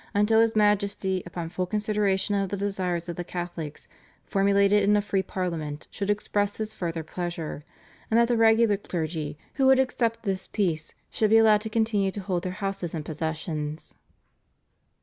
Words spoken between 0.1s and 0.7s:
until his